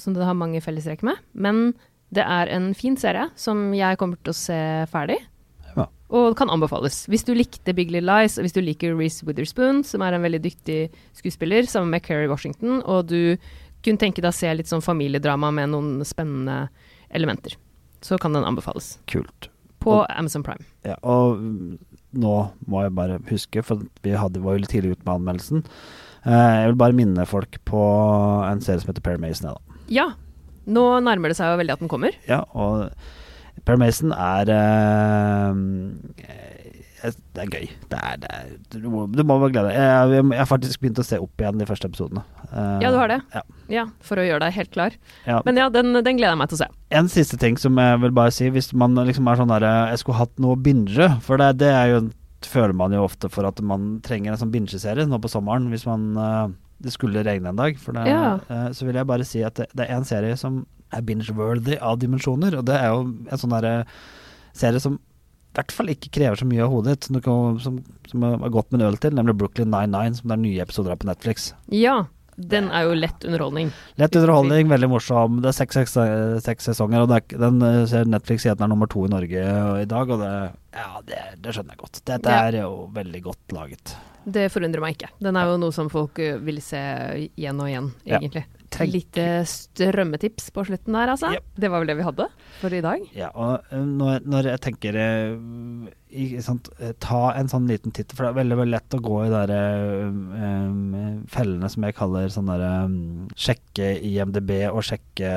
som 0.00 0.16
det 0.16 0.24
har 0.24 0.36
mange 0.36 0.60
fellestrekk 0.60 1.04
med, 1.06 1.20
men 1.32 1.70
det 2.14 2.22
er 2.24 2.48
en 2.54 2.72
fin 2.74 2.96
serie 2.96 3.30
som 3.36 3.72
jeg 3.74 3.98
kommer 3.98 4.16
til 4.22 4.30
å 4.32 4.36
se 4.38 4.58
ferdig. 4.92 5.18
Ja. 5.76 5.86
Og 6.10 6.36
kan 6.38 6.48
anbefales. 6.52 7.02
Hvis 7.10 7.24
du 7.26 7.34
likte 7.34 7.74
Big 7.74 7.90
Little 7.90 8.06
Lies, 8.22 8.38
og 8.38 8.44
hvis 8.46 8.54
du 8.54 8.60
liker 8.62 8.94
Reece 8.96 9.26
Witherspoon, 9.26 9.82
som 9.84 10.02
er 10.06 10.14
en 10.16 10.22
veldig 10.22 10.40
dyktig 10.44 10.78
skuespiller, 11.18 11.66
sammen 11.68 11.90
med 11.90 12.02
Kerry 12.06 12.28
Washington, 12.30 12.82
og 12.86 13.08
du 13.10 13.36
kunne 13.84 13.98
tenke 14.00 14.22
deg 14.22 14.30
å 14.32 14.34
se 14.34 14.52
litt 14.54 14.70
sånn 14.70 14.82
familiedrama 14.82 15.50
med 15.54 15.70
noen 15.74 16.00
spennende 16.06 16.68
elementer, 17.14 17.56
så 18.02 18.18
kan 18.18 18.32
den 18.34 18.46
anbefales. 18.46 18.96
Kult. 19.06 19.50
På 19.82 20.00
Og- 20.00 20.06
Amazon 20.10 20.42
Prime. 20.42 20.64
Ja, 20.84 20.96
og 21.02 21.38
nå 22.16 22.34
må 22.66 22.82
jeg 22.82 22.94
bare 22.94 23.18
huske, 23.28 23.62
for 23.62 23.82
vi 24.02 24.10
hadde, 24.16 24.40
var 24.42 24.54
jo 24.56 24.62
litt 24.64 24.70
tidlig 24.72 24.96
ute 24.96 25.04
med 25.04 25.14
anmeldelsen. 25.20 25.64
Eh, 26.26 26.32
jeg 26.62 26.70
vil 26.72 26.76
bare 26.80 26.92
minne 26.96 27.26
folk 27.26 27.58
på 27.64 27.82
en 28.50 28.60
serie 28.60 28.80
som 28.80 28.88
heter 28.92 29.02
Perry 29.02 29.18
Mason. 29.18 29.54
Ja, 29.88 30.12
nå 30.66 30.86
nærmer 31.06 31.32
det 31.32 31.38
seg 31.38 31.52
jo 31.54 31.60
veldig 31.62 31.76
at 31.76 31.84
den 31.84 31.92
kommer. 31.92 32.16
ja 32.28 32.42
og 32.54 32.90
Per 33.66 33.78
Mason 33.80 34.12
er 34.12 34.50
eh, 34.52 36.26
eh, 36.26 37.14
Det 37.34 37.42
er 37.44 37.50
gøy. 37.52 37.66
Det 37.90 37.98
er, 37.98 38.16
det 38.22 38.30
er, 38.32 38.50
du, 38.74 38.88
må, 38.90 39.04
du 39.12 39.22
må 39.24 39.36
bare 39.40 39.52
glede 39.54 39.70
deg. 39.70 39.78
Jeg, 39.78 40.10
jeg, 40.16 40.24
jeg 40.34 40.40
har 40.42 40.48
faktisk 40.50 40.82
begynt 40.82 41.00
å 41.02 41.06
se 41.06 41.18
opp 41.22 41.42
igjen 41.42 41.60
de 41.60 41.66
første 41.68 41.88
episodene. 41.90 42.22
Eh, 42.50 42.76
Ja, 42.84 42.90
du 42.92 42.98
har 43.00 43.10
det? 43.12 43.18
Ja. 43.34 43.42
Ja, 43.72 43.84
for 44.06 44.20
å 44.20 44.26
gjøre 44.26 44.44
deg 44.46 44.56
helt 44.58 44.72
klar. 44.74 44.96
ja. 45.26 45.40
Men 45.46 45.58
ja, 45.60 45.68
den, 45.72 45.92
den 45.96 46.18
gleder 46.20 46.34
jeg 46.34 46.40
meg 46.42 46.52
til 46.52 46.58
å 46.60 46.62
se. 46.64 46.68
En 47.00 47.10
siste 47.12 47.38
ting 47.42 47.58
som 47.60 47.78
jeg 47.80 48.00
vil 48.04 48.14
bare 48.16 48.34
si, 48.34 48.48
hvis 48.54 48.70
man 48.76 48.94
liksom 49.08 49.26
er 49.32 49.40
sånn 49.40 49.50
derre 49.52 49.72
Jeg 49.92 50.02
skulle 50.04 50.20
hatt 50.20 50.36
noe 50.42 50.54
å 50.56 50.60
binge, 50.68 51.08
for 51.26 51.40
det, 51.42 51.52
det 51.64 51.72
er 51.72 51.94
jo 51.96 52.04
føler 52.46 52.76
man 52.78 52.92
jo 52.94 53.00
ofte 53.02 53.26
for 53.32 53.48
at 53.48 53.58
man 53.64 53.96
trenger 54.06 54.30
en 54.34 54.38
sånn 54.38 54.52
bingeserie 54.54 55.02
nå 55.08 55.18
på 55.18 55.30
sommeren 55.32 55.64
hvis 55.72 55.82
man 55.88 56.02
eh, 56.20 56.44
det 56.82 56.92
skulle 56.92 57.22
regne 57.24 57.48
en 57.52 57.56
dag. 57.60 57.78
For 57.80 57.92
det, 57.96 58.06
Ja. 58.10 58.38
eh, 58.48 58.68
så 58.76 58.86
vil 58.86 58.94
jeg 59.00 59.06
bare 59.06 59.24
si 59.24 59.42
at 59.46 59.54
det, 59.54 59.68
det 59.74 59.86
er 59.88 59.96
en 59.96 60.04
serie 60.04 60.36
som 60.36 60.64
er 60.92 61.02
binge-worthy 61.02 61.78
av 61.82 61.98
dimensjoner, 61.98 62.58
og 62.58 62.64
det 62.68 62.76
er 62.78 62.88
jo 62.92 63.00
en 63.30 63.38
sånn 63.40 63.50
derre 63.56 63.86
serie 64.54 64.80
som 64.80 64.98
i 65.00 65.56
hvert 65.56 65.72
fall 65.72 65.88
ikke 65.88 66.10
krever 66.12 66.36
så 66.36 66.44
mye 66.46 66.60
av 66.62 66.68
hodet 66.70 67.00
ditt, 67.00 67.06
noe 67.16 67.58
som, 67.64 67.78
som 68.06 68.24
er 68.28 68.50
godt 68.52 68.70
med 68.72 68.82
en 68.82 68.88
øl 68.90 68.98
til, 69.00 69.14
nemlig 69.16 69.34
Brooklyn 69.40 69.70
99, 69.72 70.18
som 70.20 70.28
det 70.28 70.36
er 70.36 70.42
nye 70.44 70.60
episoder 70.66 70.92
av 70.92 70.98
på 71.00 71.08
Netflix. 71.08 71.46
Ja, 71.72 71.94
den 72.36 72.68
er 72.68 72.84
jo 72.84 72.98
lett 73.00 73.24
underholdning. 73.24 73.70
Lett 73.96 74.14
underholdning, 74.20 74.68
veldig 74.68 74.90
morsom. 74.92 75.38
Det 75.40 75.48
er 75.48 75.56
seks, 75.56 75.78
seks, 75.80 75.96
seks 76.44 76.68
sesonger, 76.68 77.06
og 77.06 77.14
er, 77.16 77.24
den 77.40 77.62
eh, 77.64 77.86
ser 77.88 78.04
Netflix 78.04 78.44
sier 78.44 78.52
at 78.52 78.60
den 78.60 78.68
er 78.68 78.74
nummer 78.74 78.90
to 78.92 79.06
i 79.08 79.12
Norge 79.14 79.46
i 79.80 79.88
dag, 79.88 80.12
og 80.12 80.20
det, 80.20 80.34
ja, 80.76 80.90
det, 81.08 81.22
det 81.40 81.56
skjønner 81.56 81.72
jeg 81.72 81.82
godt. 81.86 82.02
Dette 82.12 82.36
er 82.44 82.60
jo 82.60 82.74
veldig 82.92 83.22
godt 83.24 83.56
laget. 83.56 83.96
Det 84.26 84.48
forundrer 84.50 84.82
meg 84.82 84.96
ikke. 84.96 85.12
Den 85.22 85.38
er 85.38 85.46
jo 85.46 85.58
noe 85.62 85.74
som 85.74 85.90
folk 85.92 86.18
eh, 86.22 86.38
vil 86.42 86.58
se 86.64 86.80
igjen 87.36 87.60
og 87.62 87.70
igjen, 87.70 87.90
egentlig. 88.08 88.42
Tenk- 88.76 88.92
Lite 88.92 89.26
strømmetips 89.48 90.50
på 90.52 90.64
slutten 90.68 90.96
der, 90.96 91.12
altså. 91.14 91.32
Yep. 91.36 91.44
Det 91.64 91.70
var 91.72 91.82
vel 91.82 91.90
det 91.92 91.96
vi 91.98 92.06
hadde 92.06 92.26
for 92.60 92.74
i 92.76 92.82
dag. 92.84 93.04
Ja, 93.16 93.30
og 93.34 93.70
eh, 93.72 93.84
når, 93.86 94.26
når 94.28 94.50
jeg 94.52 94.62
tenker 94.66 94.98
eh, 95.00 95.36
i, 96.16 96.26
sant, 96.44 96.68
eh, 96.78 96.92
Ta 97.02 97.32
en 97.36 97.48
sånn 97.50 97.66
liten 97.70 97.94
titt, 97.96 98.12
for 98.14 98.26
det 98.26 98.32
er 98.32 98.38
veldig 98.42 98.58
veldig 98.60 98.74
lett 98.76 98.96
å 98.96 99.00
gå 99.04 99.16
i 99.24 99.30
de 99.32 99.60
fellene 101.32 101.70
som 101.72 101.86
jeg 101.86 101.96
kaller 101.98 102.30
sånn 102.32 102.50
derre 102.50 102.70
um, 102.86 102.98
Sjekke 103.38 103.88
IMDb 104.06 104.52
og 104.70 104.84
sjekke 104.86 105.32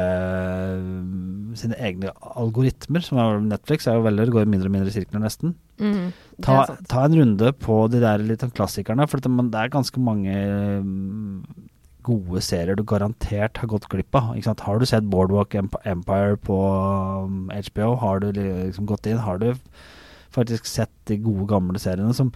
um, 0.80 1.56
sine 1.60 1.78
egne 1.80 2.14
algoritmer, 2.36 3.04
som 3.06 3.22
er 3.22 3.42
Netflix 3.48 3.88
er 3.90 3.98
jo 4.00 4.06
veldig, 4.08 4.30
går 4.36 4.48
i 4.48 4.52
mindre 4.54 4.70
og 4.72 4.76
mindre 4.78 4.94
sirkler 4.94 5.24
nesten. 5.24 5.56
Mm, 5.80 6.12
Ta, 6.44 6.66
ta 6.92 7.06
en 7.08 7.16
runde 7.16 7.54
på 7.60 7.82
de 7.92 8.02
der 8.04 8.22
litt 8.24 8.44
sånn 8.44 8.54
klassikerne, 8.56 9.08
for 9.10 9.24
det, 9.24 9.32
er 9.60 9.74
ganske 9.74 10.04
mange 10.04 10.36
um, 10.84 11.69
gode 12.10 12.42
serier 12.46 12.78
du 12.78 12.84
garantert 12.88 13.62
har 13.62 13.70
gått 13.72 13.88
glipp 13.92 14.18
av. 14.18 14.34
Ikke 14.36 14.50
sant? 14.50 14.66
Har 14.68 14.82
du 14.82 14.88
sett 14.90 15.08
Boardwalk 15.10 15.56
Empire 15.60 16.38
på 16.46 16.58
um, 17.26 17.48
HBO? 17.54 17.94
Har 18.02 18.24
du 18.24 18.32
liksom 18.34 18.90
gått 18.90 19.10
inn? 19.10 19.22
Har 19.24 19.40
du 19.42 19.54
faktisk 20.34 20.68
sett 20.70 20.94
de 21.10 21.18
gode, 21.24 21.48
gamle 21.50 21.82
seriene 21.82 22.14
som, 22.14 22.34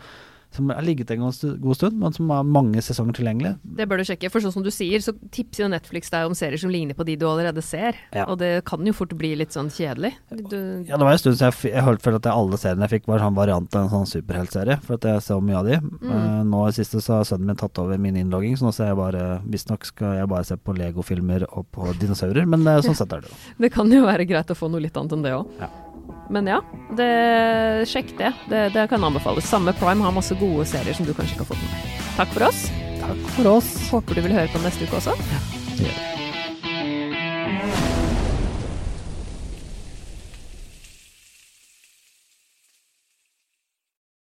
som 0.56 0.70
har 0.74 0.86
ligget 0.86 1.12
en 1.14 1.24
god 1.24 1.78
stund, 1.78 1.98
men 2.00 2.16
som 2.16 2.30
har 2.34 2.44
mange 2.48 2.82
sesonger 2.84 3.18
tilgjengelig? 3.20 3.56
Det 3.64 3.88
bør 3.90 4.02
du 4.02 4.08
sjekke, 4.08 4.32
for 4.34 4.44
sånn 4.44 4.56
som 4.56 4.66
du 4.66 4.72
sier, 4.74 5.04
så 5.04 5.16
tipser 5.34 5.66
jo 5.66 5.72
Netflix 5.74 6.14
deg 6.14 6.28
om 6.28 6.36
serier 6.38 6.62
som 6.62 6.72
ligner 6.74 6.98
på 6.98 7.06
de 7.08 7.18
du 7.20 7.26
allerede 7.30 7.64
ser. 7.66 7.98
Ja. 8.16 8.28
Og 8.28 8.40
det 8.42 8.52
kan 8.70 8.84
jo 8.86 8.96
fort 8.96 9.14
bli 9.18 9.34
litt 9.40 9.56
sånn 9.56 9.72
kjedelig. 9.74 10.14
Du, 10.32 10.58
Ja, 10.88 10.98
det 10.98 11.06
var 11.06 11.14
en 11.14 11.22
stund 11.22 11.40
siden 11.40 11.52
jeg, 11.52 11.74
jeg 11.74 12.00
følte 12.04 12.22
at 12.22 12.32
alle 12.34 12.60
seriene 12.62 12.88
jeg 12.88 13.00
fikk 13.00 13.10
var 13.12 13.24
sånn 13.24 13.38
variant 13.38 13.78
av 13.78 13.88
en 13.88 13.94
sånn 13.94 14.10
superheltserie, 14.10 14.80
for 14.86 14.98
at 14.98 15.08
jeg 15.10 15.26
så 15.26 15.40
mye 15.44 15.62
av 15.62 15.70
de. 15.70 15.80
Eh, 15.80 16.42
nå 16.50 16.66
i 16.68 16.76
siste 16.76 17.02
så 17.04 17.20
har 17.20 17.30
sønnen 17.30 17.52
min 17.52 17.60
tatt 17.60 17.80
over 17.82 18.02
min 18.02 18.18
innlogging, 18.20 18.58
så 18.60 18.68
nå 18.68 18.74
ser 18.76 18.92
jeg 18.92 19.00
bare 19.00 19.24
Visstnok 19.44 19.88
skal 19.88 20.18
jeg 20.20 20.30
bare 20.32 20.48
se 20.48 20.58
på 20.58 20.76
Lego-filmer 20.78 21.48
og 21.52 21.68
på 21.74 21.94
dinosaurer, 22.00 22.48
men 22.50 22.66
uh, 22.68 22.80
sånn 22.86 22.98
sett 22.98 23.14
er 23.16 23.24
det 23.24 23.32
jo. 23.32 23.40
det 23.66 23.74
kan 23.74 23.92
jo 23.92 24.04
være 24.06 24.28
greit 24.30 24.52
å 24.54 24.58
få 24.58 24.72
noe 24.72 24.84
litt 24.84 24.98
annet 25.00 25.18
enn 25.18 25.26
det 25.26 25.36
òg. 25.38 25.58
Ja. 25.62 25.72
Men 26.34 26.48
ja, 26.50 26.62
det, 26.98 27.10
sjekk 27.90 28.16
det. 28.20 28.32
det. 28.50 28.64
Det 28.76 28.88
kan 28.92 29.04
anbefales. 29.04 29.50
Samme 29.50 29.76
Prime 29.78 30.06
har 30.06 30.16
masse 30.16 30.38
gode 30.40 30.66
serier 30.70 30.98
som 30.98 31.08
du 31.08 31.14
kanskje 31.14 31.38
ikke 31.38 31.46
har 31.46 31.52
fått 31.54 31.66
med 31.66 31.76
deg. 31.76 32.08
Takk 32.18 32.34
for 32.38 32.48
oss. 32.50 32.64
Takk 33.04 33.28
for 33.36 33.52
oss. 33.58 33.76
Håper 33.92 34.20
du 34.20 34.26
vil 34.28 34.40
høre 34.40 34.52
på 34.54 34.64
neste 34.64 34.88
uke 34.88 35.00
også. 35.02 35.18
Ja. 35.84 36.13